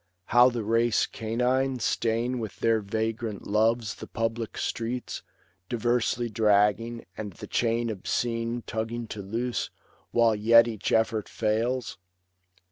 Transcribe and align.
how 0.25 0.49
the 0.49 0.63
race 0.63 1.05
canine 1.05 1.77
Stain 1.77 2.39
with 2.39 2.59
their 2.59 2.79
vagrant 2.81 3.45
loves 3.45 3.93
the 3.93 4.07
public 4.07 4.57
streets, 4.57 5.21
Diversely 5.69 6.27
dragging, 6.27 7.05
and 7.15 7.33
the 7.33 7.45
chain 7.45 7.87
obscene 7.91 8.63
Tugging 8.65 9.05
to 9.09 9.21
loose, 9.21 9.69
while 10.09 10.33
yet 10.33 10.67
each 10.67 10.91
effort 10.91 11.29
fails 11.29 11.99